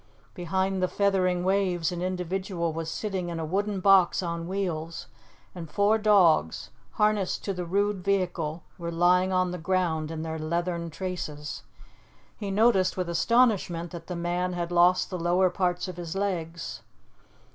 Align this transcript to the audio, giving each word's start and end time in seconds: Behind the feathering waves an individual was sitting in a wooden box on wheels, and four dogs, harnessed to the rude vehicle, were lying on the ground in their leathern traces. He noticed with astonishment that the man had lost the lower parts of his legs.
Behind 0.33 0.81
the 0.81 0.87
feathering 0.87 1.43
waves 1.43 1.91
an 1.91 2.01
individual 2.01 2.73
was 2.73 2.89
sitting 2.89 3.29
in 3.29 3.39
a 3.39 3.45
wooden 3.45 3.79
box 3.81 4.23
on 4.23 4.47
wheels, 4.47 5.05
and 5.53 5.69
four 5.69 5.99
dogs, 5.99 6.71
harnessed 6.93 7.45
to 7.45 7.53
the 7.53 7.65
rude 7.67 8.03
vehicle, 8.03 8.63
were 8.79 8.91
lying 8.91 9.31
on 9.31 9.51
the 9.51 9.59
ground 9.59 10.09
in 10.09 10.23
their 10.23 10.39
leathern 10.39 10.89
traces. 10.89 11.61
He 12.35 12.49
noticed 12.49 12.97
with 12.97 13.09
astonishment 13.09 13.91
that 13.91 14.07
the 14.07 14.15
man 14.15 14.53
had 14.53 14.71
lost 14.71 15.11
the 15.11 15.19
lower 15.19 15.51
parts 15.51 15.87
of 15.87 15.97
his 15.97 16.15
legs. 16.15 16.81